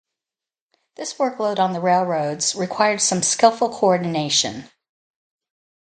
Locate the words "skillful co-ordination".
3.21-4.63